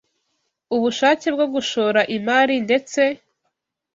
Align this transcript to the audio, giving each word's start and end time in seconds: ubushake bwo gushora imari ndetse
ubushake 0.75 1.27
bwo 1.35 1.45
gushora 1.53 2.01
imari 2.15 2.55
ndetse 2.65 3.01